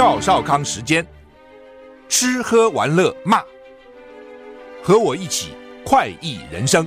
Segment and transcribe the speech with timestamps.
[0.00, 1.06] 赵少康时间，
[2.08, 3.42] 吃喝玩乐骂，
[4.82, 5.50] 和我一起
[5.84, 6.86] 快意人生。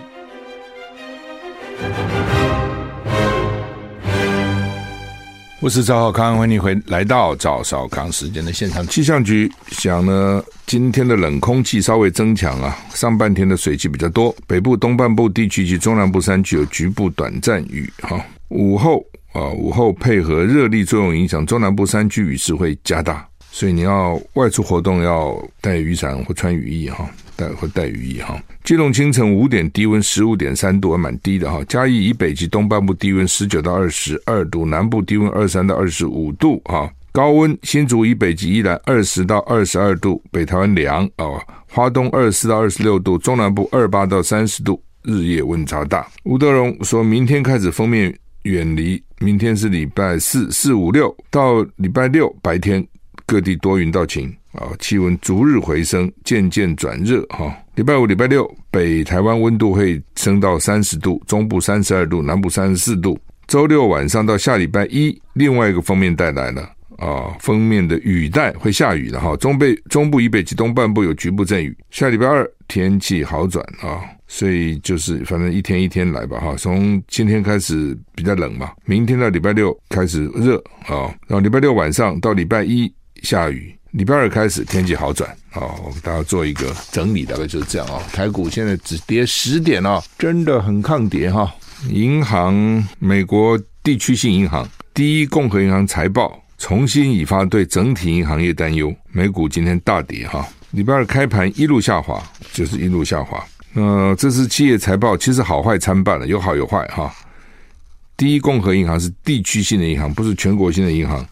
[5.59, 8.83] 我是赵少康，欢迎回来到赵少康时间的现场。
[8.87, 19.05] 气象局讲呢，今天的冷空气稍微增强啊，上半天的水汽比较多，北部东半部地区及中南部山区有局部短暂雨哈，午后。
[19.33, 28.39] 啊，午后配合热力作用影响，中南部山区雨势会加大，所以你要外出活动要带雨伞或穿雨衣哈，带或带雨衣哈。
[28.63, 31.61] 基隆清晨五点低温十五点三度，还蛮低的哈。
[31.67, 36.89] 嘉义以北及东半部低温十九到二十二度，南部低温二三到二十五度哈。
[37.11, 46.07] 高温新竹以北及宜兰二十到二十二度，北台湾凉哦，花东二十四到二十六度，中南部二八到三十度，日夜温差大。
[46.23, 49.01] 吴德荣说明天开始封面远离。
[49.19, 52.85] 明天是礼拜四、四五六到礼拜六白天
[53.25, 57.55] 各地多云到晴啊，气温逐日回升，渐渐转热哈。
[57.75, 63.17] 礼拜五、礼拜六北台湾温度会升到三十度，中部三十二度，南部三十四度。
[63.47, 66.61] 周六晚上到下礼拜一，另外一个封面带来了
[66.97, 69.35] 啊，封面的雨带会下雨的哈。
[69.37, 71.75] 中北、中部以北及东半部有局部阵雨。
[71.91, 74.01] 下礼拜二天气好转啊。
[74.27, 80.57] 所以就是反正一天一天来吧哈，从今天开始比较冷嘛，明天到礼拜六开始热
[80.87, 82.91] 啊，然后礼拜六晚上到礼拜一
[83.21, 88.01] 下雨，礼拜二开始天气好转啊，我给大家做一个整理，大概就是这样啊。
[88.11, 91.53] 台股现在只跌十点啊，真的很抗跌哈。
[91.89, 102.19] 银行，美国地区性银行第一共和银行财报重新引发对整体银行业担忧，美股今天大跌哈，礼拜二开盘一路下滑，
[102.51, 103.45] 就是一路下滑。
[103.75, 107.13] 呃，这次企业财报其实好坏参半了，有好有坏哈。
[108.17, 111.23] 第一共和银行是地区性的银行，不是全国性的银行。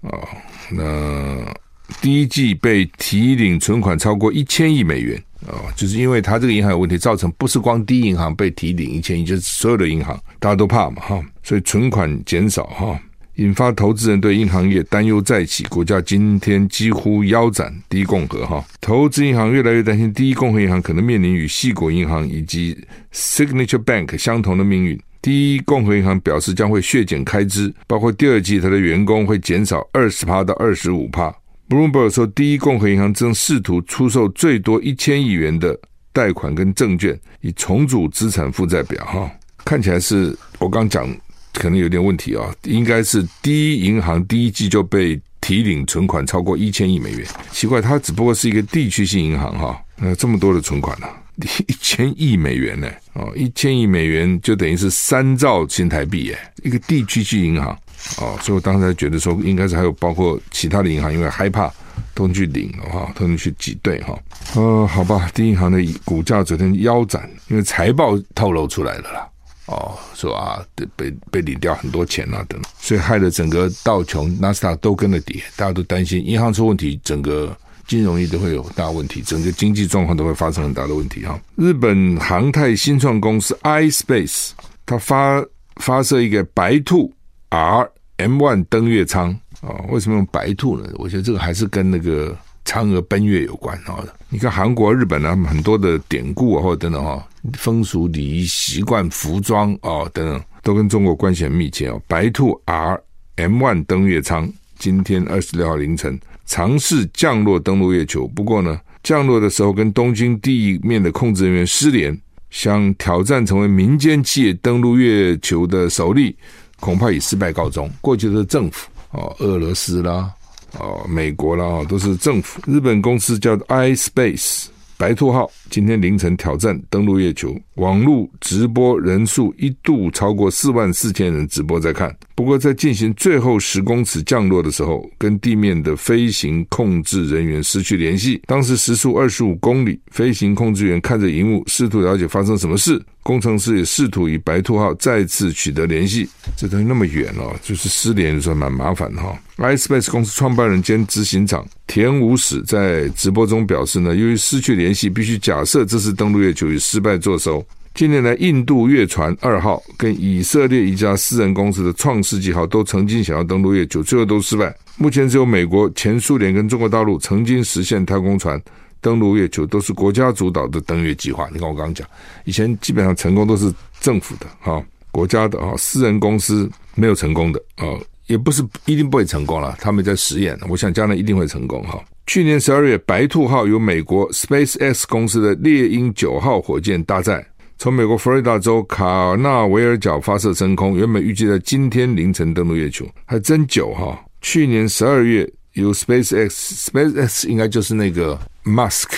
[0.00, 0.28] 哦，
[0.72, 1.54] 那
[2.00, 13.00] 第一季被提领存款超过一千亿美元哦，就是因为它这个银行有问题，造成不是光第一银行被提领一千亿，就是所有的银行大家都怕嘛哈，所以存款减少哈。
[13.40, 17.74] 引发投资人对银行业担忧再起，股价今天几乎腰斩。
[17.88, 22.76] 第一共和哈，投资银行越来越担心，第一共和银行可能面临与矽谷银行以及
[23.14, 25.00] Signature Bank 相同的命运。
[25.22, 31.34] 第一共和银行表示将会削减开支，包括第二季它的员工会减少二十趴到二十五趴。
[31.66, 35.74] Bloomberg 说，第一共和银行正试图出售最多一千亿元的
[36.12, 39.02] 贷款跟证券，以重组资产负债表。
[39.06, 39.30] 哈，
[39.64, 41.08] 看起来是我刚讲。
[41.54, 51.12] 可能有点问题啊，应该是第一银行第一季就被提领存款超过一千亿美元，奇怪，它只不过是一个地区性银行哈，那这么多的存款呢、啊，
[51.66, 57.76] 一千亿美元呢，哦，一千亿美元就等于是三兆新台币耶，一个地区性银行。
[58.16, 61.70] 哦，所以我当时觉得说，应该是还有包括其他的银行，因为害怕
[62.14, 64.18] 都去领的话，都能去挤兑哈，
[64.54, 69.28] 呃，好吧，第一银行的股价昨天腰斩，因为财报透露出来了啦。
[69.70, 70.60] 哦，说啊，
[70.96, 81.40] 被被领掉很多钱啊，等，所以害得整个道琼、纳斯达都跟着跌，大家都担心银行出问题，整个金融业都会有大问题，整个经济状况都会发生很大的问题哈。
[81.54, 84.50] 日本航太新创公司 iSpace，
[84.84, 85.44] 它发
[85.76, 87.12] 发射一个白兔
[87.50, 89.30] R M One 登月舱
[89.60, 90.90] 啊，为什么用白兔呢？
[90.94, 92.36] 我觉得这个还是跟那个
[92.70, 93.98] 嫦娥奔月有关啊。
[94.28, 97.26] 你看韩国、日本呢，很多的典故啊，或者等等哈。
[97.54, 102.00] 风俗礼仪习惯、服装哦等等，都跟中国关系很密切哦。
[102.06, 103.00] 白兔 R
[103.36, 104.48] M One 登月舱
[104.78, 106.16] 今天二十六号凌晨
[106.46, 112.16] 尝试降落登陆月球，不过呢，降落的时候跟东京地面的控制人员失联，
[112.50, 116.36] 想挑战成为民间企业登陆月球的首例，
[116.78, 117.90] 恐怕以失败告终。
[118.00, 120.30] 过去的政府哦，俄罗斯啦，
[120.78, 122.60] 哦，美国啦，都是政府。
[122.66, 124.66] 日本公司叫 iSpace。
[124.96, 132.14] 白兔号今天凌晨挑战登陆月球，网络直播人数一度超过四万四千人直播在看。
[132.34, 138.42] 不过在进行最后十公尺降落的时候，跟地面的飞行控制人员失去联系。
[138.46, 143.00] 当时时速二十五公里，飞行控制员看着荧幕，试图了解发生什么事。
[143.22, 146.26] 工程师也试图与白兔号再次取得联系。
[146.56, 149.38] 这东西那么远哦，就是失联的时候蛮麻烦的哈。
[149.58, 157.62] iSpace 公司创办人兼执行长田武史在直播中表示呢，由于失去联系，必须假假设这次登陆月球以失败作收。
[157.92, 164.74] 近年来，印度月船二号跟以色列一家私人公司的创世纪号都曾经想要登陆月球，最后都失败。
[164.96, 168.58] 目前只有美国、前苏联跟中国大陆曾经实现太空船
[169.02, 171.46] 登陆月球，都是国家主导的登月计划。
[171.52, 172.08] 你看我刚刚讲，
[172.46, 173.70] 以前基本上成功都是
[174.00, 177.84] 政府的哈，国家的哈，私人公司没有成功的啊，
[178.28, 182.02] 也不是一定不会成功了，他们在实验，我想将来一定会成功哈。
[182.30, 187.44] 去年十二月，白兔号由美国 SpaceX 公司的猎鹰九号火箭搭载。
[187.76, 194.16] 从美国佛罗里达州卡纳维尔角发射升空，原本预计在今天凌晨登陆月球，还真久哈。
[194.42, 199.08] 去年十二月，由 SpaceX，SpaceX 应该就是那个 Musk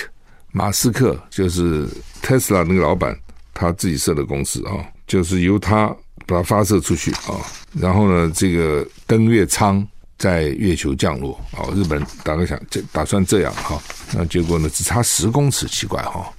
[0.50, 1.86] 马斯克，就是
[2.22, 3.14] Tesla 那个老板，
[3.52, 5.94] 他自己设的公司啊，就是由他
[6.26, 7.36] 把它发射出去啊。
[7.78, 9.86] 然后呢，这个登月舱
[10.22, 11.66] 在月球降落啊。
[11.74, 13.82] 日本大概想这打算这样哈，
[14.14, 16.32] 那结果呢，只差十公尺，奇怪哈。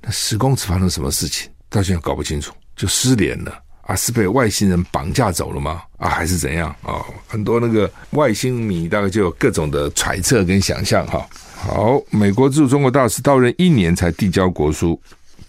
[0.00, 1.50] 那十公尺发生什么事情？
[1.68, 3.52] 到现在搞不清楚，就失联了
[3.82, 3.96] 啊？
[3.96, 5.82] 是被外星人绑架走了吗？
[5.98, 6.94] 啊，还是怎样啊？
[6.94, 11.26] 哦，很多那个外星迷大概就有各种的揣测跟想象哈。
[11.56, 14.98] 好，美国驻中国大使到任一年才递交国书，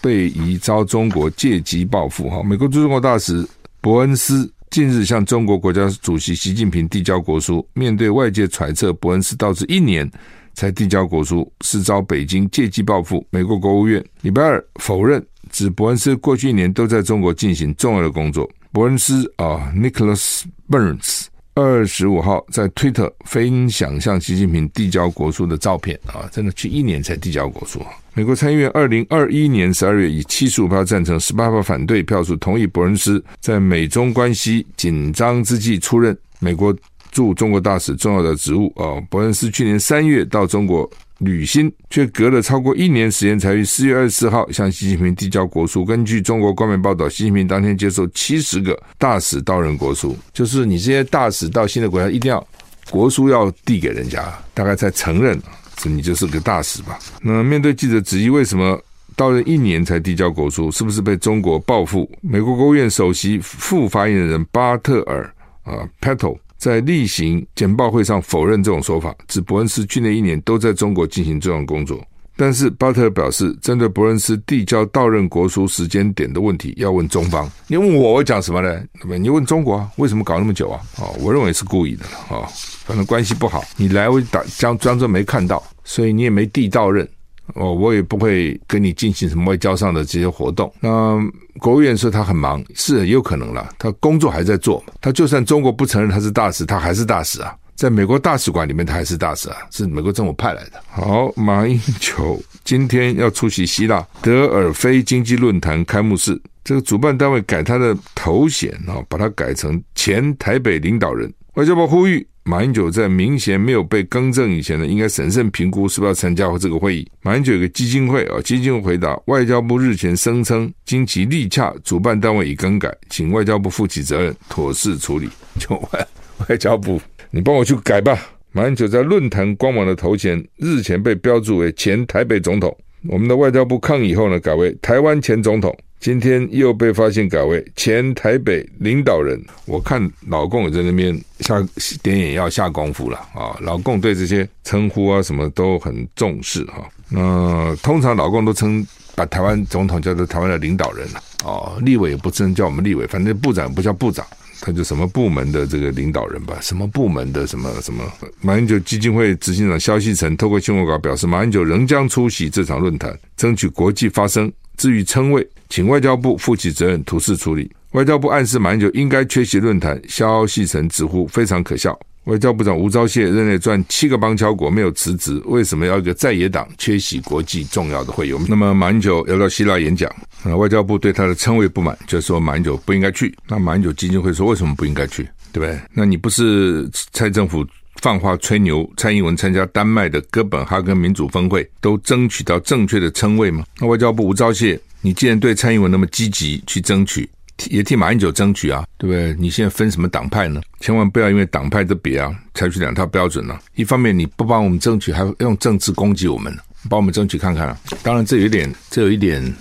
[0.02, 2.42] 被疑遭中国借机报复哈。
[2.44, 3.48] 美国驻中国大使
[3.80, 10.10] 伯恩斯近日向中国国家主席习近平递交国书，面对外界揣测，伯恩斯到这一年。
[10.54, 13.26] 才递交国书，是遭北京借机报复。
[13.30, 18.50] 美国国务院礼拜二否认，指伯恩斯过去一年都在中国进行重要的工作。
[18.74, 27.80] 伯恩斯啊，Nicholas Burns，二十五号在推特分享向习近平递交国书的照片啊，真的去一年才递交国书。
[28.14, 36.76] 美国参议院二零二一年十二月以七十五票赞成、十八票反对票数同意伯恩斯在美中关系紧张之际出任美国。
[37.12, 40.90] 驻中国大使重要的职务啊，伯恩斯去年三月到中国
[41.22, 45.86] 履新，却隔了超过一年时间，才于四月二十四号向习近平递交国书。
[45.86, 52.46] 根据中国官媒报道，习近平当天接受七十个大使到任国书，就是你这些大使到新的国家，一定要
[52.90, 55.40] 国书要递给人家，大概才承认
[55.84, 56.98] 你就是个大使吧。
[57.22, 58.82] 那面对记者质疑，为什么
[59.16, 62.10] 到任一年才递交国书，是不是被中国报复？
[62.22, 65.32] 美国国务院首席副发言人巴特尔
[65.64, 66.38] 啊，Patel。
[66.62, 72.00] 在例行简报会上否认这种说法，指伯恩斯去年一年都在中国进行重要工作。
[72.38, 77.50] 但是巴特尔表示，针对伯恩斯递交到任国书时间点的问题，要问中方。
[77.66, 78.80] 你问我，我讲什么呢？
[79.20, 80.80] 你问中国啊，为什么搞那么久啊？
[81.00, 82.46] 哦，我认为是故意的啊，
[82.86, 87.10] 反正关系不好，你来我打装装作没看到，所以你也没递到任。
[87.56, 90.72] 哦，我也不会跟你进行什么外交上的这些活动。
[90.80, 91.20] 那
[91.60, 94.84] 国务院说他很忙，是也有可能了，他工作还在做。
[95.00, 100.82] 他就算中国不承认他是大使，他还是大使啊，在美国大使馆里面他还是大使啊，是美国政府派来的。
[100.90, 111.32] 好，马英九今天要出席希腊德尔菲经济论坛开幕式，这个主办单位改他的头衔啊，把他改成前台北领导人。
[111.56, 112.26] 外交部呼吁。
[112.44, 117.08] 马英九在明显没有被更正以前呢，应该审慎评估是不是要参加这个会议。
[117.22, 125.30] 马英九有个基金会啊，基金会回答，外交部日前声称，经其立洽，主办单位已更改，请外交部负起责任，妥善处理。
[125.60, 126.08] 就外
[126.50, 128.18] 外交部，你帮我去改吧。
[128.52, 132.76] 马英九在论坛官网的头衔日前被标注为前台北总统，
[133.08, 135.78] 我们的外交部抗议后呢，改为台湾前总统。
[136.02, 141.64] 今天又被发现改为前台北领导人，我看老共也在那边下
[142.02, 143.56] 点眼药下功夫了啊！
[143.62, 146.90] 老共对这些称呼啊什么都很重视哈。
[147.08, 154.26] 那通常老共都称把台湾总统叫做台湾的领导人了哦，立委也不称叫我们立委，反正部长不叫部长，
[154.60, 158.04] 他就什么部门的这个领导人吧，什么部门的什么什么。
[158.42, 164.52] 马英九基金会执行长萧旭岑透过新闻稿表示，马英九仍将出席这场论坛，争取国际发声。
[164.82, 167.72] 至于称谓，请外交部负起责任，妥善处理。
[167.92, 171.96] 外交部暗示马英九应该缺席论坛，萧旭岑直呼非常可笑。
[172.24, 178.34] 外交部长吴钊燮任内赚七个邦交国没有辞职，为什么要一个在野党缺席国际重要的会议？
[178.50, 180.12] 那么马英九要到希腊演讲，
[180.44, 183.32] 那外交部对他的称谓不满，就说马英九不应该去。
[183.48, 185.22] 那马英九基金会说为什么不应该去？
[185.54, 185.80] 对不对？
[185.94, 187.64] 那你不是蔡政府？
[188.02, 193.64] 放话吹牛，蔡英文参加丹麦的哥本哈根民主峰会，都争取到正确的称谓吗？
[193.80, 197.30] 那外交部吴钊燮，你既然对蔡英文那么积极去争取，
[197.70, 199.36] 也替马英九争取啊，对不对？
[199.40, 200.60] 你现在分什么党派呢？
[200.80, 206.52] 千万不要因为党派的别啊，采取两套标准呢、一方面你不帮我们争取，还用政治攻击我们，
[206.90, 207.78] 帮我们争取看看啊。
[208.02, 209.56] 当然这有一点，这有一点，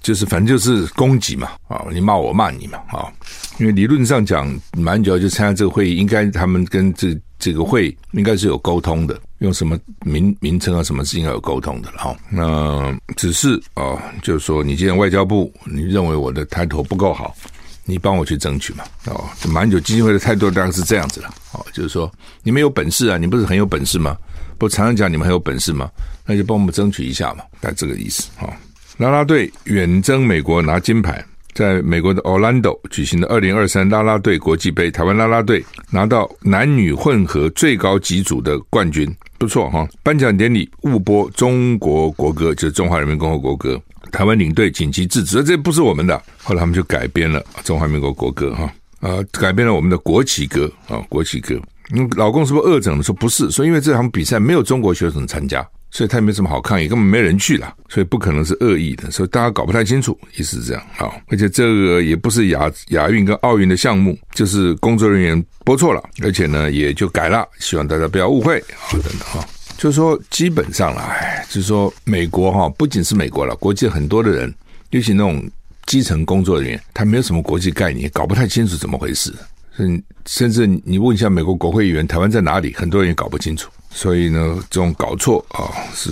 [0.00, 3.12] 就是反正就是攻击嘛啊，你骂我骂你嘛啊。
[3.58, 12.16] 因为理论上讲，马英九就参加这个会议，应该他们跟这这个会应该是有沟通的，用什么名名称啊，什么是应该有沟通的哈。
[12.30, 17.36] 那只是啊，就是说，你既然外交部你认为我的抬头不够好，
[17.84, 18.82] 你帮我去争取嘛。
[19.04, 21.28] 哦，马英九基金会的态度当然是这样子了。
[21.52, 22.10] 哦，就是说，
[22.42, 24.16] 你们有本事啊，你不是很有本事吗？
[24.56, 25.90] 不常常讲你们很有本事吗？
[26.24, 28.30] 那就帮我们争取一下嘛，大概这个意思。
[28.38, 28.50] 哈，
[28.96, 31.22] 啦啦队远征美国拿金牌。
[31.54, 39.08] 在美国的 Orlando 举行的二零二三啦啦队国际杯，台湾啦啦队拿到男女混合最高级组的冠军，
[39.38, 39.86] 不错哈。
[40.02, 43.80] 颁奖典礼误播中国国歌，就是中华人民共和国歌，
[44.10, 46.20] 台湾领队紧急制止，这不是我们的。
[46.42, 51.54] 后来他们就改编了中华民国国歌哈，呃，改编了我们的国旗歌啊，国旗歌。
[51.94, 53.02] 嗯，老公是不是恶整的？
[53.04, 55.64] 说不是，说因为这场比赛没有中国选手参加。
[55.94, 69.46] 所以他也没什么好抗议，根本没人去了，所以不可能是恶意的，所以大家搞不太清楚，意思是这样啊，而且这个也不是亚亚运跟奥运的项目，就是工作人员播错了，而且呢也就改了，希望大家不要误会啊等等哈。
[69.78, 74.52] 就是说基本上了，哎，就是说美国哈，不仅是美国了，国际很多的人，
[74.90, 75.48] 尤其那种
[75.86, 79.32] 基层工作人员，他没有什么国际概念，搞不太清楚怎么回事。
[79.76, 83.70] 甚甚至你问一下美国国会议员，台湾在哪里，很多人也搞不清楚。
[83.96, 86.10] 所以呢，这种搞错啊，是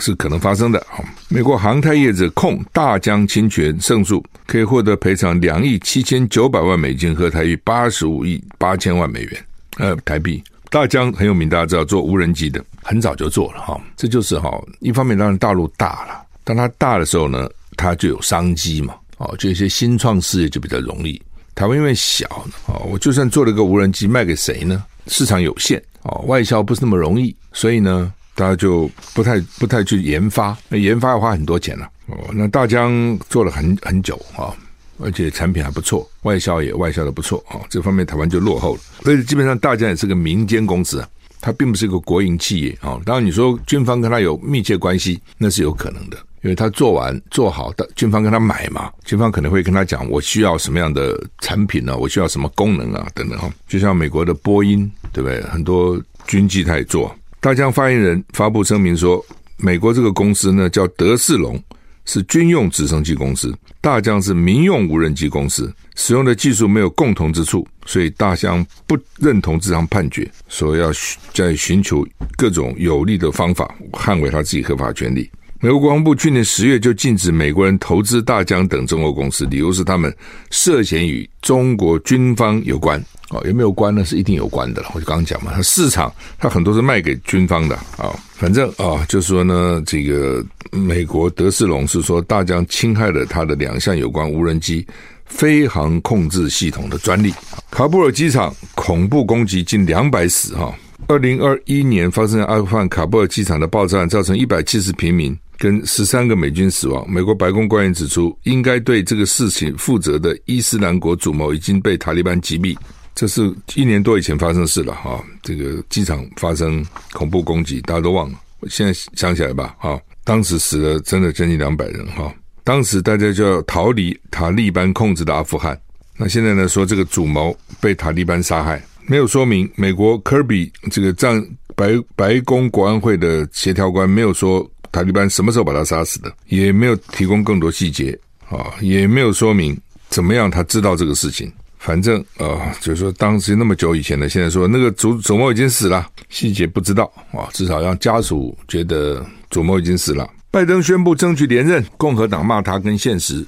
[0.00, 0.98] 是可能发生的啊。
[1.28, 9.46] 美国航太业者控大疆侵权胜诉，可以获得赔偿两亿七千九百万美金和台币八十五亿八千万美元，
[9.78, 10.42] 呃，台币。
[10.70, 13.80] 大疆很有名，大家知道做无人机的，很早就做了哈。
[13.96, 21.22] 这就是哈，一方面当然大陆大了，当它大的时候呢，它就有商机嘛，哦，就一些新创事业就比较容易。
[21.54, 22.26] 台湾因为小
[22.66, 24.82] 啊，我就算做了个无人机，卖给谁呢？
[25.06, 25.80] 市场有限。
[26.04, 31.90] 哦，外销不是那么容易，所以呢，大家就不太不太去研发，那研发要花很多钱了。
[32.06, 34.54] 哦，那大疆做了很很久啊，
[34.98, 38.80] 而且产品还不错，外销也外销的不错啊，这方面台湾就落后了。
[39.02, 41.08] 所以基本上大疆也是个民间公司啊，
[41.40, 43.00] 它并不是一个国营企业啊。
[43.06, 46.18] 当然你说军方跟他有密切关系，那是有可能的。
[46.44, 51.96] 因为他做完做好的，军方跟他买嘛，军方可能会跟他讲，我需要什么样的产品呢？
[51.96, 53.08] 我需要什么功能啊？
[53.14, 55.40] 等等哈，就像美国的波音，对不对？
[55.44, 57.16] 很多军机他也做。
[57.40, 59.24] 大疆发言人发布声明说，
[59.56, 61.58] 美国这个公司呢叫德士隆，
[62.04, 70.90] 是军用直升机公司，大疆是民用无人机公司，使用的技术没有共同之处，所以大疆不认同这场判决，说要
[71.32, 75.30] 在寻求各种有利的方法捍卫他自己合法权利。
[75.64, 80.14] 美国国防部去年十月就禁止美国人投资大疆等中国公司，理由是他们
[80.50, 83.02] 涉嫌与中国军方有关。
[83.30, 84.04] 哦，有没有关呢？
[84.04, 84.90] 是一定有关的了。
[84.92, 88.14] 我就刚刚讲嘛，它市场它很多是卖给军方的啊。
[88.34, 94.86] 反正啊，就是说呢，这个美国德士隆是说大疆侵害了他的两项有关无人机
[95.24, 97.32] 飞航控制系统的专利。
[97.70, 100.74] 卡布尔机场恐怖攻击近两百死哈。
[101.08, 105.34] 二零二一年发生在阿富汗卡布尔机场的爆炸案，造成一百七十平民。
[105.58, 107.08] 跟十三个美军死亡。
[107.10, 112.76] 美国白宫官员指出，应该对这个事情负责的伊斯兰国主谋已经被塔利班击毙。
[113.14, 115.24] 这是一年多以前发生的事了哈。
[115.42, 118.38] 这个机场发生恐怖攻击，大家都忘了。
[118.68, 122.34] 现在想起来吧，哈，当时死了真的将近两百人哈。
[122.64, 125.80] 当时大家就要逃离塔利班控制的阿富汗。
[126.16, 129.70] 那现在呢，说这个主谋被塔利班杀害，没有说明。
[129.76, 131.40] 美国科比这个战
[131.76, 134.68] 白白宫国安会的协调官没有说。
[134.94, 136.32] 塔利班什么时候把他杀死的？
[136.46, 138.16] 也没有提供更多细节
[138.48, 139.76] 啊，也没有说明
[140.08, 141.52] 怎么样他知道这个事情。
[141.78, 150.30] 反正啊，就是说当时那么久以前的，现在说那个主主谋已经死了，细节不知道啊，至少让家属觉得主谋已经死了。
[150.52, 153.44] 拜登宣布争取连任，共和党骂他跟现实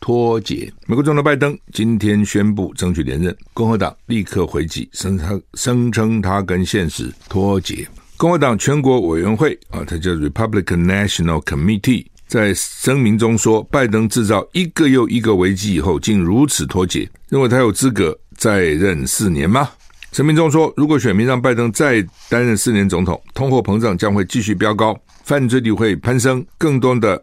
[0.00, 0.72] 脱节。
[0.86, 7.86] 美国总统拜登今天宣布争取连任，共和党立刻回击，声称声称他跟现实脱节。
[8.16, 19.68] 共和党全国委员会啊，它叫 Republican National Committee，在声明中说，拜登制造一个又一个危机以后，竟如此脱节，认为他有资格再任四年吗？
[20.12, 27.22] 声明中说，如果选民让拜登再担任四年总统，通货膨胀将会继续飙高，犯罪率会攀升，更多的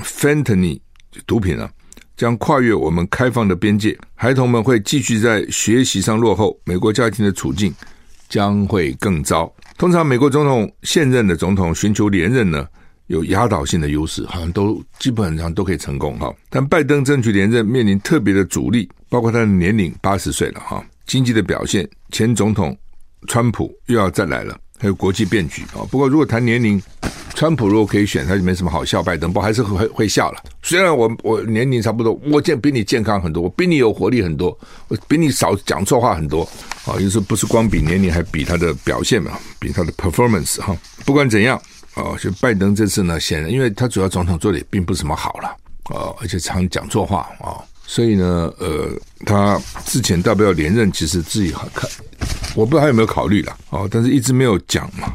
[0.00, 0.80] Fentanyl
[1.24, 1.70] 毒品啊，
[2.16, 7.72] 将跨越我们开放的边界，孩童们会继续在学习上落后，美国家庭的处境
[8.28, 9.52] 将会更糟。
[9.76, 12.66] 通常，美国总统现任的总统寻求连任呢，
[13.08, 16.32] 有压倒性的优势，好像都基本上都可以成功哈。
[16.48, 22.76] 但拜登争取连任面临特别的阻力，包括他的年龄八十岁了哈，经济的表现，前总统
[23.26, 25.86] 川普又要再来了，还有国际变局啊。
[25.88, 26.82] 不过如果谈年龄，
[27.36, 29.00] 川普如果可以选，他就没什么好笑。
[29.00, 30.42] 拜登不还是会会笑了。
[30.60, 34.58] 虽然我我年龄差不多，我健比你健康很多，我比你有活力很多，
[34.88, 36.42] 我比你少讲错话很多
[36.84, 36.98] 啊。
[36.98, 40.76] 就是不是光比年龄，还比他的表现嘛，比他的 performance 哈。
[41.04, 41.56] 不管怎样。
[41.94, 45.48] 啊，就拜登这次呢，显然因为他主要总统做的也并不是什么好了，
[45.94, 48.88] 啊，而且常讲错话啊、所以呢，呃，
[49.26, 51.90] 他之前要不要连任，其实自己好看，
[52.54, 55.14] 我不知道他有没有考虑了，哦，但是一直没有讲嘛，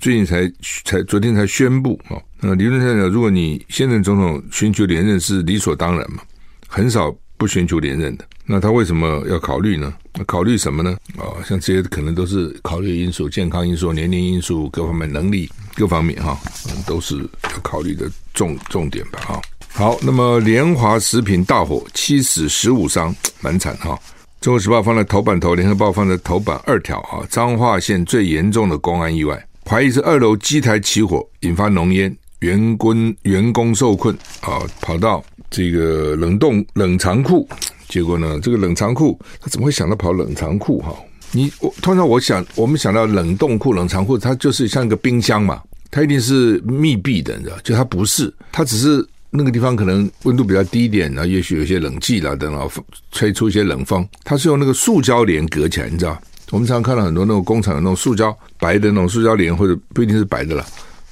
[0.00, 0.50] 最近才
[0.84, 6.22] 才昨天才宣布哦，那理论上讲，如果你现任总统寻求连任是理所当然嘛，
[6.68, 8.24] 很少不寻求连任的。
[8.48, 9.92] 那他为什么要考虑呢？
[10.26, 10.96] 考虑什么呢？
[11.18, 19.42] 啊、像这些可能都是考虑因素、健康因素、年龄因素、各方面能力各方面哈、嗯，都是要考虑的重重点吧哈。
[19.72, 23.98] 好，那么联华食品大火，七死十五伤，蛮惨哈。
[24.40, 27.26] 中国时报放在头版头，联合报放在头版二条啊。
[27.28, 37.48] 彰化县最严重的公安意外，怀疑是二楼机台起火引发浓烟，员工员工受困啊，跑到这个冷冻冷藏库。
[37.88, 38.38] 结果呢？
[38.42, 40.80] 这个冷藏库他怎么会想到跑冷藏库？
[40.80, 40.92] 哈，
[41.30, 47.56] 你我通常我想我们想到冷冻库、冷藏库，它就是像一个冰箱嘛，它一定是密闭的，你知道？
[47.62, 52.70] 就它不是，它只是那个地方可能温度比较低一点，然后也许有些冷气啦等等，
[53.12, 54.06] 吹出一些冷风。
[54.24, 56.20] 它是用那个塑胶帘隔起来，你知道？
[56.52, 60.64] 我们常常看到很多那种工厂的那种塑胶白的那种塑胶帘，或者不一定是白的了，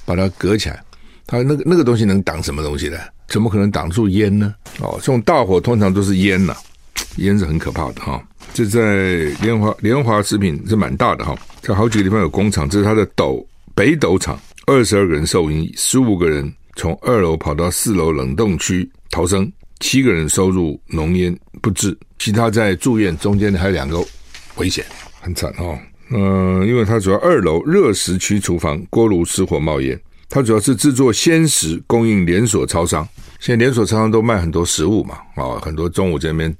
[0.05, 0.81] 把它隔起来。
[1.27, 2.99] 它那个那个东西能挡什么东西的？
[3.27, 4.55] 怎么可能挡住烟呢？
[4.79, 6.55] 哦，这种大火通常都是烟呐、
[7.17, 24.03] 烟是很可怕的哈，这在联华联华食品是蛮大的哈，在好几个地方有工厂，这是它的斗北斗厂，二十二个人受伤，十五个人从二楼跑到四楼冷冻区逃生，七个人收入浓烟不治，其他在住院，中间还有两个
[24.55, 24.85] 危险，
[25.21, 25.77] 很惨哦。
[26.11, 33.07] 嗯，因为它主要二楼热食区厨房锅炉失火冒烟，它主要是制作鲜食，供应连锁超商，
[33.39, 36.55] 现在连锁超商都卖很多食物嘛，啊，很多中午这边。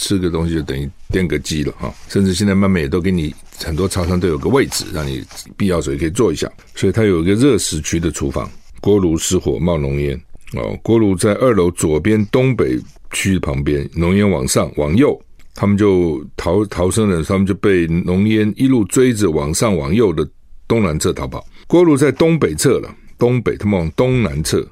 [0.00, 5.24] 吃个东西就等于电个机了哈，甚至现在慢慢也都给你很多超商都有个位置，让你
[5.56, 6.48] 必要时候也可以坐一下。
[6.76, 8.48] 所以它有一个热食区的厨房，
[8.80, 10.20] 锅炉失火冒浓烟
[10.54, 12.78] 哦，锅炉在二楼左边东北
[13.12, 15.20] 区旁边，浓烟往上往右，
[15.54, 20.28] 他们就逃逃生人，他们就被浓烟一路追着往上往右的
[20.66, 21.44] 东南侧逃跑。
[21.66, 24.66] 锅炉在东北侧了，东北他们往东南侧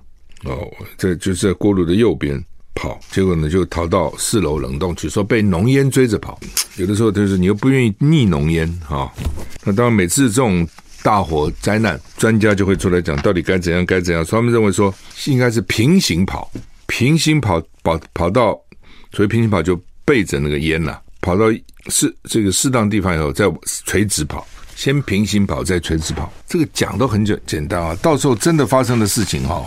[0.45, 0.67] 哦，
[0.97, 2.43] 这就是在锅炉的右边。
[2.79, 6.39] 跑，结果呢就逃到四楼冷冻区，说被浓烟追着跑。
[6.77, 9.11] 有的时候就是你又不愿意逆浓烟啊。
[9.65, 10.69] 那当然每次这种
[11.03, 14.25] 大火灾难，专家就会出来讲到底该怎样该怎样。
[14.25, 14.93] 他们认为说
[15.27, 16.51] 应该是平行跑，
[16.87, 18.59] 平行跑跑跑到，
[19.13, 21.47] 所以平行跑就背着那个烟呐，跑到
[21.89, 23.45] 适这个适当地方以后再
[23.85, 26.33] 垂直跑，先平行跑再垂直跑。
[26.47, 29.65] 这个讲都很简简单啊，到时候真的发生的事情哈。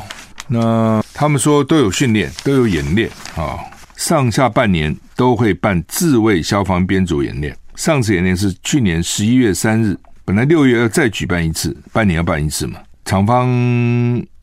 [0.47, 3.59] 那他们说都有训练，都有演练啊，
[3.95, 7.55] 上下半年都会办自卫消防编组演练。
[7.75, 9.97] 上次演练是去年十一月三日，
[10.29, 12.79] 本来六月要再举办一次，半年要办一次嘛。
[13.03, 13.47] 厂方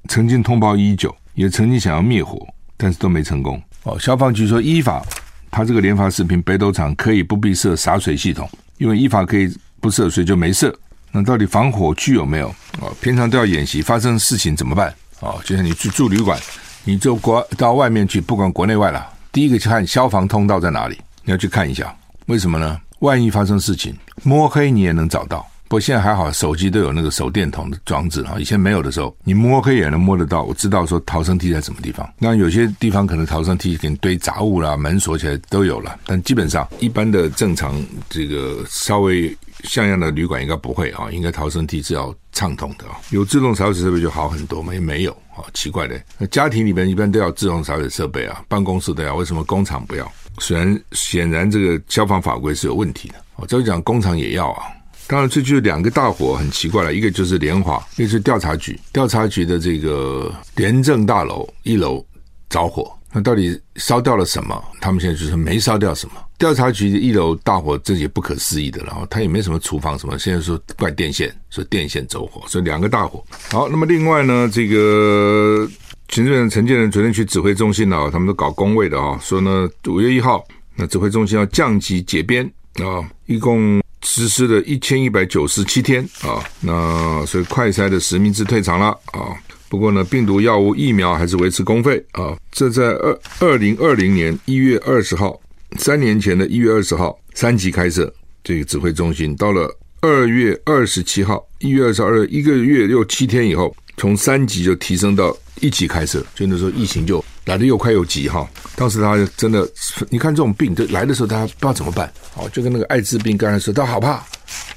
[0.09, 2.45] 曾经通报已久，也曾经想要灭火，
[2.77, 3.63] 但是都没成功。
[3.85, 5.07] 哦，消防局说依法，
[5.49, 9.49] 他这个联发视频北斗厂可以不必设洒水系统，因为依法可以
[9.81, 10.77] 不设水就没设。
[11.13, 12.49] 那到底防火区有没有？
[12.81, 14.93] 哦，平常都要演习，发生事情怎么办？
[15.21, 16.37] 哦，就像你去住旅馆，
[16.83, 21.97] 你就国到外面去，不管国内外了，第一个去看消防通道在哪里，你要去看一下。
[22.27, 22.77] 为什么呢？
[22.99, 25.47] 万一发生事情，摸黑你也能找到。
[25.69, 28.37] 不过现在还好，手机都有那个手电筒的装置啊。
[28.39, 30.45] 以前没有的时候，你摸黑也能摸得到。
[30.45, 32.09] 我知道说逃生梯在什么地方。
[32.19, 35.99] 那有些地方可能逃生梯给你堆杂物啦，门锁起来都有了。
[36.07, 37.75] 但基本上一般的正常
[38.09, 42.97] 这个稍微像样的旅馆应该不会啊，应该逃生梯是要畅通的啊。
[43.11, 46.01] 有自动洒水设备就好很多嘛，也没有啊，奇怪的。
[46.17, 50.11] 那家庭里面一般都要自动洒水设备啊，办公室都要，为什么工厂不要？
[50.39, 53.15] 虽然显然这个消防法规是有问题的。
[53.35, 54.63] 我这样讲，工厂也要啊。
[55.09, 58.77] 当然，这就两个大火很奇怪了，一个就是联华，一个是调查局。
[58.93, 62.05] 调查局的这个廉政大楼一楼
[62.49, 64.61] 着火，那到底烧掉了什么？
[64.81, 66.15] 他们现在就是没烧掉什么。
[66.39, 68.83] 调查局的一楼大火，这也不可思议的。
[68.85, 73.25] 然后他也没什么厨房什么，现在说怪电线，说电线走火，所以两个大火。
[73.51, 75.69] 好，那么另外呢，这个
[76.09, 82.45] 行政院陈建仁昨天去指挥中心了，他们都搞工位的啊，说呢五月一号，那指挥中心要降级解编
[82.83, 83.81] 啊，一共。
[84.09, 89.35] 实施了一千一百九十七天啊，那所以快筛的实名制退场了啊，
[89.69, 92.39] 不过呢，病毒药物疫苗还是维持公费啊。
[92.53, 95.39] 这在二二零二零年一月二十号，
[95.77, 98.11] 三年前的一月二十号，三级开设
[98.45, 99.35] 这个指挥中心。
[99.35, 99.69] 到了
[100.01, 106.25] 二月二十七号，一月二十二，一个月又七天以后，从三级就提升到一级开设。
[106.33, 108.47] 就那时候疫情就来得又快又急哈。
[108.77, 109.67] 当时他真的，
[110.11, 114.23] 你看这种病，就来的时候，大家不知道怎么办哦，就跟那个艾滋病刚才说，他好怕。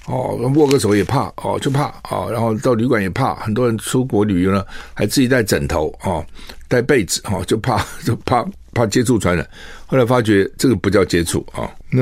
[0.05, 6.25] 哦，握个手也怕哦，就怕哦，然后到旅馆也怕，很多人出国旅游呢，还自己带枕头哦，
[6.67, 9.47] 带被子哦，就怕 就怕怕接触传染。
[9.85, 12.01] 后来发觉这个不叫接触啊，那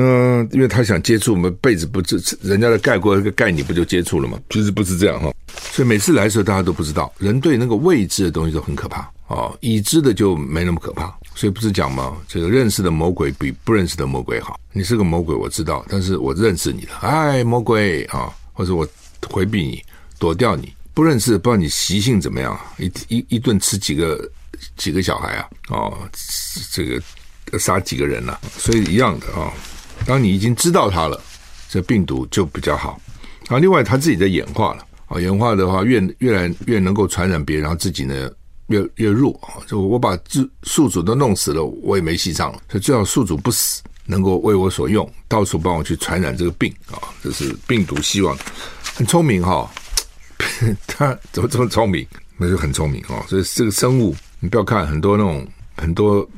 [0.52, 4.38] 因为他想接触，我们被子不是人家的盖过一个盖你不就接触了吗？
[4.48, 5.30] 其实不是这样哈，
[5.72, 11.16] 所以每次来的时候大家都不知道，人对那个未知的东西都很可怕哦，已知的就没那么可怕。
[11.34, 12.16] 所以不是讲吗？
[12.26, 14.58] 这个认识的魔鬼比不认识的魔鬼好。
[14.72, 16.96] 你是个魔鬼，我知道，但是我认识你了。
[17.00, 18.86] 哎，魔鬼啊，或者我
[19.28, 19.82] 回避你，
[20.18, 20.72] 躲掉你。
[20.94, 22.58] 不认识，不知道你习性怎么样。
[22.78, 24.28] 一一一顿吃几个
[24.76, 25.48] 几个小孩啊？
[25.68, 25.96] 哦，
[26.72, 29.52] 这个杀几个人了，所以一样的啊。
[30.04, 31.20] 当你已经知道它了，
[31.68, 33.00] 这病毒就比较好。
[33.46, 38.28] 啊，另外他自己在演化了啊，演化的话越越来越能够传染别人，然后自己呢？
[38.68, 39.60] 越越弱啊！
[39.66, 42.58] 就我把宿宿主都弄死了，我也没戏唱了。
[42.70, 46.96] 所以最好宿主不死，能够为我所用，到处帮我去传染这个病啊！
[47.22, 48.36] 这是病毒希望
[48.94, 49.70] 很聪明哈，
[50.86, 52.06] 他怎么这么聪明？
[52.36, 53.24] 那就很聪明啊！
[53.28, 56.28] 所以这个生物，你不要看很多那种很多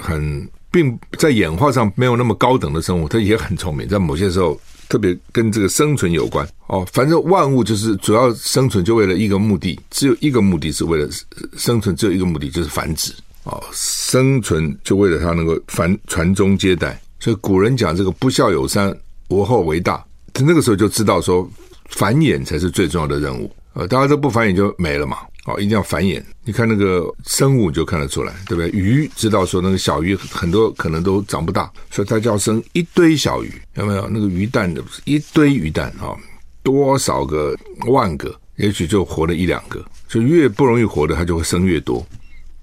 [0.00, 4.58] 很并在演化上没有那么高等的生物，它也很聪明，在某些时候。
[4.90, 11.08] 特别跟这个生存有关哦，反正万物就是主要生存就为了一个目的，只有一个目的是为了
[11.56, 13.12] 生存，只有一个目的就是繁殖
[13.44, 17.00] 哦，生存就为了它能够繁传宗接代。
[17.20, 18.94] 所以古人讲这个不孝有三，
[19.28, 21.48] 无后为大，他那个时候就知道说
[21.88, 25.18] 繁衍才是最重要的任务，呃，大家都不繁衍就没了嘛。
[25.46, 26.22] 哦，一定要繁衍。
[26.44, 28.68] 你看那个生物，就看得出来，对不对？
[28.78, 34.06] 鱼知道说那个小鱼很多可能都长不大，所以它就要生一堆小鱼，有没有？
[34.10, 36.12] 那个鱼蛋的一堆鱼蛋啊，
[36.62, 39.82] 多少个万个，也许就活了一两个。
[40.08, 42.06] 就越不容易活的，它就会生越多，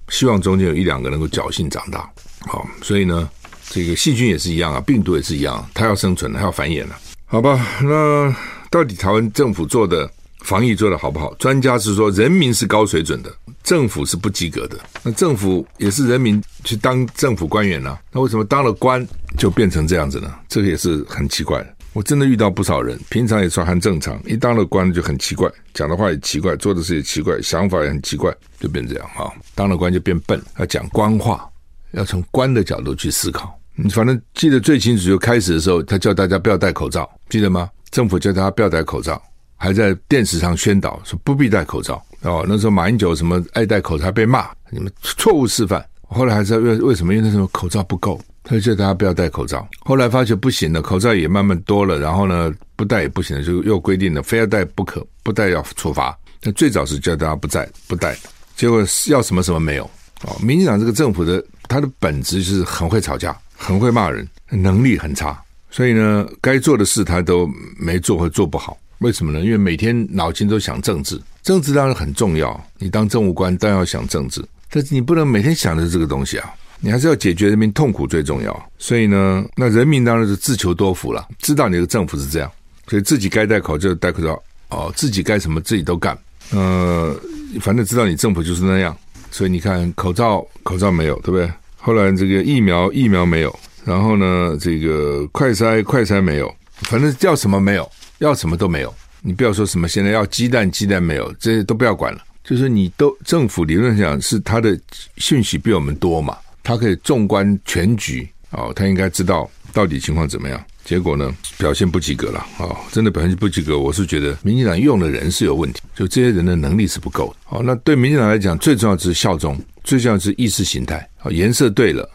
[0.09, 2.07] 希望中间有一两个能够侥幸长大。
[2.41, 3.27] 好，所以呢，
[3.69, 6.95] 这个细菌也是一样啊，病毒也是一样，它要生存，它要繁衍了。
[7.25, 8.35] 好吧，那
[8.69, 10.07] 到底台湾政府做的？
[10.41, 11.33] 防疫做得好不好？
[11.35, 13.31] 专家是说人民是高水准的，
[13.63, 14.77] 政府是不及格的。
[15.03, 19.05] 那政府也是人民去当政府官员呢、那为什么当了官
[19.37, 20.33] 就变成这样子呢？
[20.47, 21.65] 这个也是很奇怪。
[21.93, 29.33] 我真的遇到不少人，平常也说很正常，一当了官就很奇怪，讲的话也奇怪，做的事也奇怪，想法也很奇怪，就变这样哈。
[29.55, 31.49] 当了官就变笨，要讲官话，
[31.91, 33.59] 要从官的角度去思考。
[33.73, 37.67] 你反正记得最清楚，就开始的时候，他叫大家不要戴口罩，记得吗？
[37.89, 39.19] 政府叫大家不要戴口罩。
[39.57, 45.83] 还在电视上宣导说不必戴口罩哦，那时候马英九什么爱戴口罩被骂，你们错误示范。
[46.09, 47.13] 后来还是为为什么？
[47.13, 49.67] 因为那时候口罩不够，他就叫大家不要戴口罩。
[49.79, 56.17] 后来发觉不行了，口罩也慢慢多了，然后呢不戴也不行了，就又规定了非要戴不可，不戴要处罚。
[56.41, 58.17] 那最早是叫大家不戴不戴，
[58.55, 59.83] 结果要什么什么没有
[60.23, 60.35] 哦。
[60.41, 68.77] 民进党这个政府的他的本质就是很会吵架，很会骂人，能力很差，所以呢该做的事他都没做或做不好。
[68.99, 69.41] 为什么呢？
[69.41, 72.59] 因为每天脑筋都想政治，政治当然很重要。
[72.79, 76.51] 你当政务官当然要想政治，但是你不能每天想的是这个东西啊！
[76.79, 78.69] 你还是要解决人民痛苦最重要。
[78.77, 82.51] 所以呢，那人民当然是自求多福了，知道你的政府是这样，
[82.87, 86.17] 所以自己该戴口罩戴口罩哦，自己该什么自己都干。
[86.51, 87.15] 呃，
[87.61, 88.95] 反正知道你政府就是那样，
[89.31, 91.51] 所以你看口罩口罩没有，对不对？
[91.77, 97.89] 后来这个疫苗疫苗没有，然后呢，这个快筛快筛没有，反正叫什么没有。
[98.19, 102.23] 要什么都没有，你不要说什么现在要鸡蛋，鸡蛋没有，这些都不要管了。
[102.43, 104.79] 就是你都政府理论上是他的
[105.17, 110.63] 讯息比我们多嘛，他可以纵观全局哦，他应该知道到底情况怎么样。
[110.85, 113.77] 结果呢，表现不及格了、哦，真的表现不及格。
[113.77, 117.57] 我是觉得民进党用的人是有问题，就这些人的能力是不够的。
[117.57, 121.05] 哦，那对民进党来讲，最重要的是效忠，最重要的是意识形态。
[121.17, 122.09] 好、哦，颜色对了，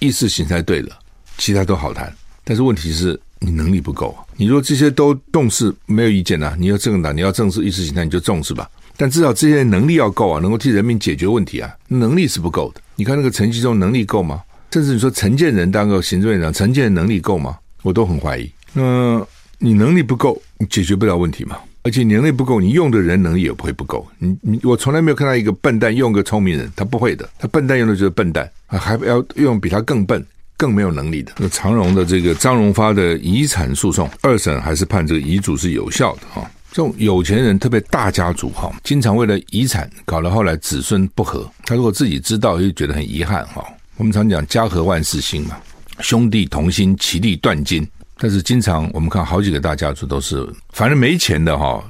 [0.00, 0.98] 意识形态对了，
[1.38, 2.14] 其他都好谈。
[2.44, 3.18] 但是问题是。
[3.40, 8.68] 你能力不够，你如果这些都重视，没有意见呐、你要政党，你要正视意识形态，你就重视吧。
[8.96, 12.80] 但至少这些能力要够啊，能够替人民解决问题啊，能力是不够的。
[12.96, 14.42] 你看那个陈其中能力够吗？
[14.72, 17.56] 甚至你说陈建仁当个行政院长，陈建仁能力够吗？
[17.82, 18.50] 我都很怀疑。
[18.72, 19.24] 那
[19.58, 21.56] 你能力不够，你解决不了问题嘛。
[21.84, 24.06] 而且能力不够，你用的人能力也不会不够。
[24.18, 27.26] 你你我从来没有看到一个笨蛋用个聪明人，他不会的。
[27.38, 30.22] 他笨蛋用的就是笨蛋啊，还要用比他更笨。
[30.58, 31.32] 更没有能力的。
[31.38, 36.50] 那长荣的这个张荣发的遗产诉讼，二审还是判这个遗嘱是有效的哈。
[36.70, 41.50] 这种有钱人，特别大家族哈，经常为了遗产搞得后来子孙不和。
[41.64, 43.64] 他如果自己知道，又觉得很遗憾哈。
[43.96, 45.56] 我们常讲家和万事兴嘛，
[46.00, 47.88] 兄弟同心，其利断金。
[48.18, 51.82] 但是经常我们看好几个大家族都是，反正没钱的哈，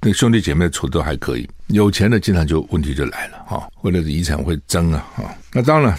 [0.00, 5.24] 那兄弟姐妹处都还可以，有钱的经常就问题就来了哈，为了遗产会争啊哈。
[5.52, 5.98] 那当然。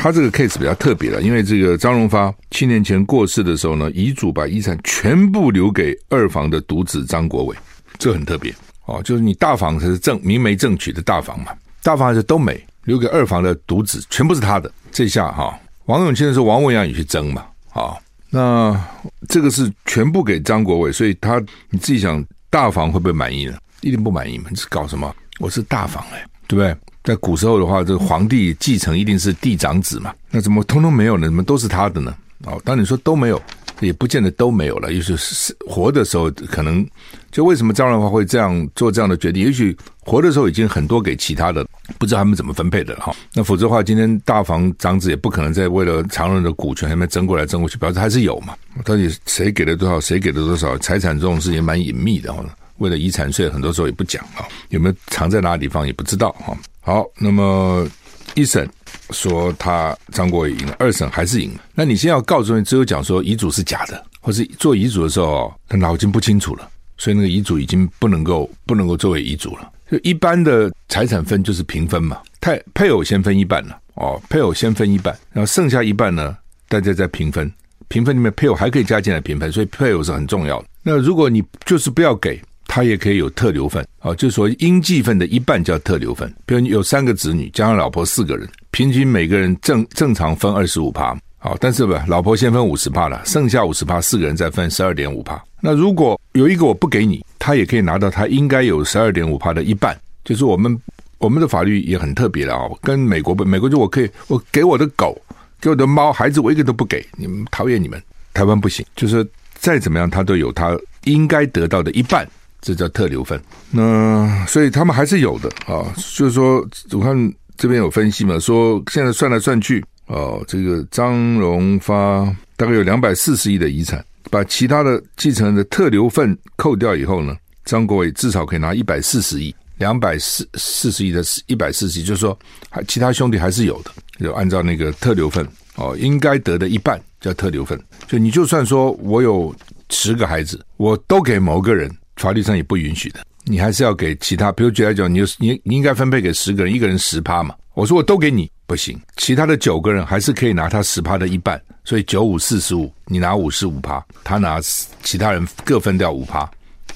[0.00, 7.56] 他这个 case 比较特别了，因为这个张荣发七年前过世的时候呢，遗嘱把遗产全部留给二房的独子张国伟，
[7.98, 9.02] 这很特别哦。
[9.02, 11.50] 就是你大房才是正明媒正娶的大房嘛，
[11.82, 14.70] 大房还是都没留给二房的独子，全部是他的。
[14.92, 17.96] 这下哈、王永庆的时候，王文洋也去争嘛，啊、
[18.30, 18.80] 那
[19.28, 23.58] 这个是全部给张国伟，所以他你自己想，大房会不会满意呢？
[23.80, 24.44] 一定不满意嘛？
[24.48, 25.12] 你是搞什么？
[25.40, 26.76] 我是大房哎，对不对？
[27.08, 30.12] 在古时候的话，这个皇帝继承一定是嫡长子嘛？
[30.30, 31.26] 那怎么通通没有呢？
[31.26, 32.14] 怎么都是他的呢？
[32.44, 33.40] 哦，当你说都没有，
[33.80, 34.92] 也不见得都没有了。
[34.92, 36.86] 也许是活的时候，可能
[37.32, 39.42] 就为什么张荣华会这样做这样的决定？
[39.42, 41.66] 也许活的时候已经很多给其他的，
[41.98, 43.16] 不知道他们怎么分配的哈。
[43.32, 48.54] 那否则的话，今天大房长子也不可能再为了常人的股权，还没争过来争过去，表示还是有嘛。
[48.84, 50.76] 到底谁给了多少，谁给了多少？
[50.76, 52.44] 财产这种事情蛮隐秘的哈。
[52.78, 56.56] 为了遗产税，很多时候也不讲啊，有没有藏在哪个地方也不知道哈。
[56.80, 57.86] 好，那么
[58.34, 58.68] 一审
[59.10, 61.60] 说他张国伟赢了，二审还是赢了。
[61.74, 69.70] 那你现在要告诉你，只有讲说遗嘱是假的，或是做遗嘱的时候他脑筋不清楚了，所以那个遗嘱已经不能够不能够作为遗嘱了。
[69.90, 76.36] 就一般的财产分就是平分嘛，太配偶先分一半了哦，配偶先分一半，然后剩下一半呢，
[76.68, 77.50] 大家再平分。
[77.88, 80.68] 平分里面配偶还可以加进来平分，所以配偶是很重要的。
[80.82, 82.40] 那如果你就是不要给。
[82.68, 86.32] 他也可以有特留份，啊，就是说应继份的一半叫特留份。
[86.46, 95.42] 比如你有三个子女，加上老婆四个人，平均每个人正正常分二十五趴，好，但是不，老婆先分五十趴了，剩下五十趴，四个人再分十二点五趴。
[95.60, 99.98] 那如果有一个我不给你，他也可以拿到他应该有十二点五趴的一半。
[100.22, 100.78] 就是我们
[101.16, 105.18] 我们的法律也很特别了啊，跟美国不，美国就我可以我给我的狗，
[105.58, 108.00] 给我的猫，孩子我一个都不给，你们讨厌你们，
[108.34, 112.28] 台湾不行，就是再怎么样他都有他应该得到的一半。
[112.60, 113.40] 这叫特留份，
[113.70, 115.94] 那所以他们还是有的啊。
[116.14, 122.24] 就是说，我看这边有分析嘛，说现在算来算去，哦，这个张荣发
[122.56, 132.36] 大概有两百四十亿的遗产，把其他的继承人的特留份扣掉以后呢，张国伟至少可以拿一百四十亿，两百四四十亿的一百四十亿，就是说，
[132.68, 137.80] 还其他兄弟还是有的，就按照那个特留份哦，应该得的一半叫特留份。
[138.08, 139.54] 就你就算说我有
[139.90, 141.88] 十个孩子，我都给某个人。
[142.18, 144.52] 法律上也不允许的，你还是要给其他。
[144.52, 147.54] 比如举来讲，你你你应该分配给十个人，一个人十趴嘛。
[147.74, 149.00] 我说我都给你，不行。
[149.16, 154.60] 其他的九个人还是可以拿他十趴的一半，所以九五四十五，你拿五十五趴，他拿
[155.02, 156.40] 其他人各分掉五趴。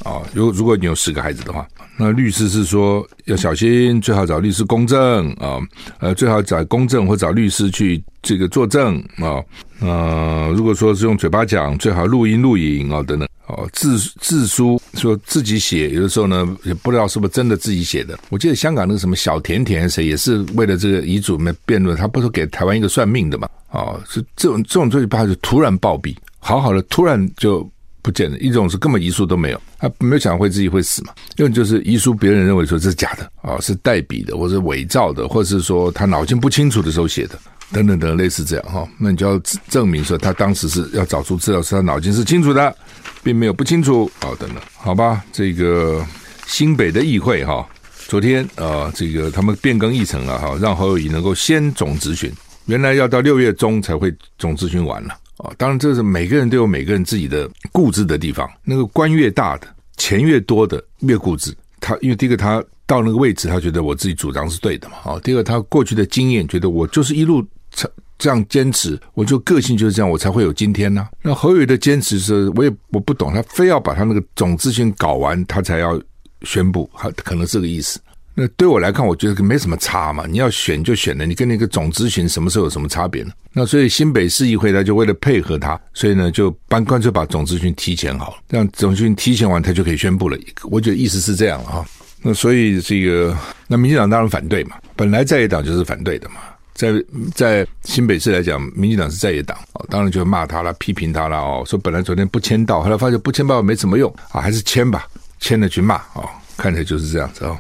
[0.03, 1.65] 啊，如如果你有十个孩子的话，
[1.97, 5.61] 那律师是说要小心，最好找律师公证啊，
[6.01, 9.39] 呃，最好找公证或找律师去这个作证啊。
[9.79, 13.29] 呃，如果说是用嘴巴讲，最好录音录影啊等等。
[13.53, 18.19] 哦，自自书说自己写，有的时候呢也不知道是不是真的自己写的。
[18.31, 23.49] 我记得香港那个什么小甜甜谁也是为了这个遗嘱没辩论，他不是给台湾一个算命的嘛？
[23.71, 27.69] 哦，是这种这种最怕就突然暴毙，好好的突然就
[28.01, 28.39] 不见了。
[28.39, 31.13] 一种是根本遗书都没有，他没有想会自己会死嘛？
[31.37, 37.39] 因为就是遗书别人认为说这是假的啊、是代笔的，或者伪造的，或者是说他脑筋不清楚的时候写的。
[37.73, 42.77] 等等等，类似这样哈，那你就要证明说他当时是要找出资料，是他脑筋是清楚的，
[43.23, 44.29] 并没有不清楚啊。
[44.39, 46.05] 等等，好吧，这个
[46.47, 47.67] 新北的议会哈，
[48.09, 52.31] 昨天啊，这个他们变更议程了哈，让侯友宜能够先总咨询，
[52.67, 55.51] 原来要到六月中才会总咨询完了啊。
[55.57, 61.55] 当然，这是每个人都有每个人自己的固执的地方，那个官越大的，钱越多的越固执。
[61.81, 64.97] 他因为第一个他到那个位置，他觉得我自己主张是对的嘛。
[65.05, 67.43] 啊，第二他过去的经验，觉得我就是一路。
[67.73, 76.01] 这这样坚持，我就个性就是这样，我才会有今天呢、那侯宇的坚持是，我也我不懂，他非要把他那个总咨询搞完，他才要
[76.43, 77.99] 宣布，他可能这个意思。
[78.35, 80.25] 那对我来看，我觉得没什么差嘛。
[80.27, 83.31] 你要选就选了，你跟那个总咨询什么时候有什么差别呢？
[83.53, 90.39] 那所以新北市议会他就为了配合他，所以呢就搬干脆把总咨询提前好了，这样总咨询提前完，他就可以宣布了。
[90.71, 91.85] 我觉得意思是这样哈。
[92.23, 96.37] 那所以这个，那民进党当然反对嘛，本来在野党就是反对的嘛。
[96.75, 96.93] 在
[97.35, 105.07] 在新北市来讲，民进党是在野党哦，当然就骂他了，批评他了哦，说本来昨天不签到，后来发现不签到没什么用啊，还是签吧，
[105.39, 107.57] 签了去骂哦，看起来就是这样子哦。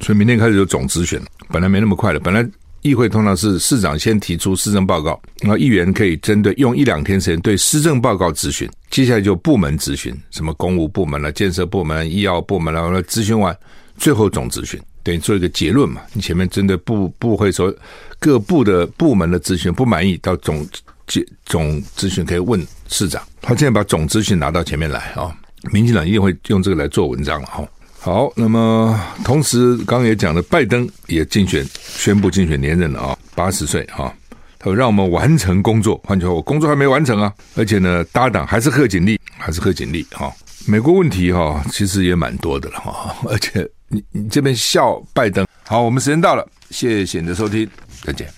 [0.00, 2.46] 所以明天开始就总质询，本来没那么快的，本来
[2.82, 13.56] 议会通常是市长先提出施政报告，然后议员可以针对用一两天时间对施政报告质询，接下来就部门质询，什么公务部门了、建设部门、医药部门了，然后质询完，
[13.96, 16.00] 最后总质询，等于做一个结论嘛。
[16.12, 17.72] 你前面针对部部会说
[18.18, 20.66] 各部的部门的咨询不满意，到总
[21.06, 23.22] 结总咨询可以问市长。
[23.40, 25.32] 他现在把总咨询拿到前面来啊、哦，
[25.70, 27.62] 民进党一定会用这个来做文章了哈。
[28.00, 34.12] 好，那么同时刚刚也讲了，拜登也竞选宣布竞选连任了啊，八十岁啊，
[34.58, 40.30] 他说让我们完成工作，换句话说，我工作还没完成啊，而且呢，搭档还是贺锦丽，还是贺锦丽哈。
[40.66, 47.68] 美国问题哈，其实也蛮多的了哈，而且你你这边笑拜登，好，我们时间到了，谢谢你的收听，
[48.02, 48.34] 再见。